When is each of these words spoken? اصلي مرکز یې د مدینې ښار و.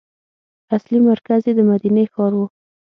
اصلي 0.75 0.99
مرکز 1.09 1.41
یې 1.47 1.53
د 1.57 1.61
مدینې 1.71 2.03
ښار 2.13 2.33
و. 2.37 2.41